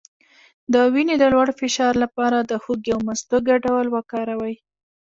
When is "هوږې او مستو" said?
2.63-3.37